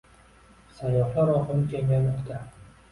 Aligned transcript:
Sayyohlar 0.79 1.31
oqimi 1.35 1.71
kengaymoqda 1.77 2.43